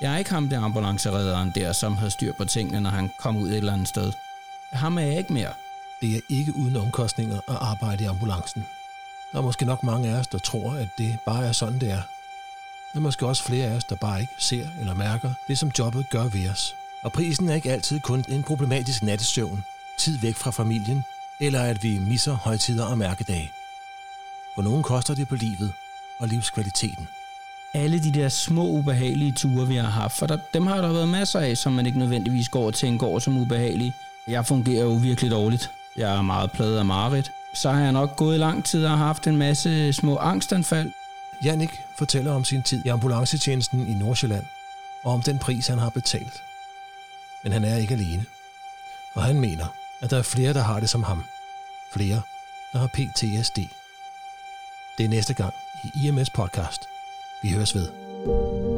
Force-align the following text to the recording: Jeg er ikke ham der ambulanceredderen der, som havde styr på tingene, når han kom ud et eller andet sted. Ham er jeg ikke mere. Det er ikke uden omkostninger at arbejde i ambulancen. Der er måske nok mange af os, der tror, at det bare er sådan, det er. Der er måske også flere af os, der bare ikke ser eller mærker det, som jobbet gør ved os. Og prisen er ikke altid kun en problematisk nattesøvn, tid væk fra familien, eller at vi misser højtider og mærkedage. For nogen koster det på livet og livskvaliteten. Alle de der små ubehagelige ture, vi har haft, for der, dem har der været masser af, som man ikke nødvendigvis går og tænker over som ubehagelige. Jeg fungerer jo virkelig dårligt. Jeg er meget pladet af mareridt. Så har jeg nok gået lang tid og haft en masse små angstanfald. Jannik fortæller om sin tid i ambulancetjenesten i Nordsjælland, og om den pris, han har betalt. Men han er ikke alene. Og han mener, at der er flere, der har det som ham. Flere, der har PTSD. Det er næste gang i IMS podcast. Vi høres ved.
Jeg 0.00 0.14
er 0.14 0.18
ikke 0.18 0.30
ham 0.30 0.48
der 0.48 0.60
ambulanceredderen 0.60 1.50
der, 1.54 1.72
som 1.72 1.96
havde 1.96 2.10
styr 2.10 2.32
på 2.32 2.44
tingene, 2.44 2.80
når 2.80 2.90
han 2.90 3.10
kom 3.18 3.36
ud 3.36 3.48
et 3.48 3.56
eller 3.56 3.72
andet 3.72 3.88
sted. 3.88 4.12
Ham 4.72 4.98
er 4.98 5.02
jeg 5.02 5.18
ikke 5.18 5.32
mere. 5.32 5.52
Det 6.00 6.16
er 6.16 6.20
ikke 6.28 6.56
uden 6.56 6.76
omkostninger 6.76 7.36
at 7.36 7.56
arbejde 7.60 8.04
i 8.04 8.06
ambulancen. 8.06 8.66
Der 9.32 9.38
er 9.38 9.42
måske 9.42 9.64
nok 9.64 9.82
mange 9.82 10.08
af 10.08 10.18
os, 10.18 10.26
der 10.26 10.38
tror, 10.38 10.72
at 10.72 10.88
det 10.98 11.18
bare 11.26 11.46
er 11.46 11.52
sådan, 11.52 11.80
det 11.80 11.90
er. 11.90 12.02
Der 12.92 12.98
er 12.98 13.00
måske 13.00 13.26
også 13.26 13.42
flere 13.42 13.66
af 13.66 13.76
os, 13.76 13.84
der 13.84 13.96
bare 13.96 14.20
ikke 14.20 14.32
ser 14.38 14.68
eller 14.80 14.94
mærker 14.94 15.32
det, 15.48 15.58
som 15.58 15.70
jobbet 15.78 16.10
gør 16.10 16.24
ved 16.24 16.48
os. 16.50 16.76
Og 17.02 17.12
prisen 17.12 17.48
er 17.48 17.54
ikke 17.54 17.72
altid 17.72 18.00
kun 18.00 18.24
en 18.28 18.42
problematisk 18.42 19.02
nattesøvn, 19.02 19.64
tid 19.98 20.18
væk 20.18 20.34
fra 20.34 20.50
familien, 20.50 21.04
eller 21.40 21.62
at 21.62 21.82
vi 21.82 21.98
misser 21.98 22.34
højtider 22.34 22.84
og 22.84 22.98
mærkedage. 22.98 23.52
For 24.54 24.62
nogen 24.62 24.82
koster 24.82 25.14
det 25.14 25.28
på 25.28 25.34
livet 25.34 25.72
og 26.18 26.28
livskvaliteten. 26.28 27.08
Alle 27.76 27.98
de 27.98 28.12
der 28.12 28.28
små 28.28 28.68
ubehagelige 28.68 29.32
ture, 29.32 29.68
vi 29.68 29.76
har 29.76 29.90
haft, 29.90 30.16
for 30.16 30.26
der, 30.26 30.38
dem 30.54 30.66
har 30.66 30.80
der 30.80 30.92
været 30.92 31.08
masser 31.08 31.40
af, 31.40 31.56
som 31.56 31.72
man 31.72 31.86
ikke 31.86 31.98
nødvendigvis 31.98 32.48
går 32.48 32.66
og 32.66 32.74
tænker 32.74 33.06
over 33.06 33.18
som 33.18 33.38
ubehagelige. 33.38 33.92
Jeg 34.28 34.46
fungerer 34.46 34.82
jo 34.82 34.92
virkelig 34.92 35.30
dårligt. 35.30 35.70
Jeg 35.96 36.16
er 36.18 36.22
meget 36.22 36.52
pladet 36.52 36.78
af 36.78 36.84
mareridt. 36.84 37.32
Så 37.54 37.70
har 37.70 37.80
jeg 37.80 37.92
nok 37.92 38.16
gået 38.16 38.40
lang 38.40 38.64
tid 38.64 38.86
og 38.86 38.98
haft 38.98 39.26
en 39.26 39.36
masse 39.36 39.92
små 39.92 40.16
angstanfald. 40.16 40.92
Jannik 41.44 41.82
fortæller 41.96 42.32
om 42.32 42.44
sin 42.44 42.62
tid 42.62 42.86
i 42.86 42.88
ambulancetjenesten 42.88 43.88
i 43.88 43.94
Nordsjælland, 43.94 44.44
og 45.04 45.12
om 45.12 45.22
den 45.22 45.38
pris, 45.38 45.66
han 45.66 45.78
har 45.78 45.90
betalt. 45.90 46.42
Men 47.42 47.52
han 47.52 47.64
er 47.64 47.76
ikke 47.76 47.94
alene. 47.94 48.24
Og 49.14 49.22
han 49.22 49.40
mener, 49.40 49.66
at 50.00 50.10
der 50.10 50.18
er 50.18 50.22
flere, 50.22 50.54
der 50.54 50.62
har 50.62 50.80
det 50.80 50.90
som 50.90 51.02
ham. 51.02 51.24
Flere, 51.92 52.22
der 52.72 52.78
har 52.78 52.86
PTSD. 52.86 53.58
Det 54.98 55.04
er 55.04 55.08
næste 55.08 55.34
gang 55.34 55.54
i 55.84 56.06
IMS 56.06 56.30
podcast. 56.30 56.88
Vi 57.42 57.48
høres 57.48 57.74
ved. 57.74 58.75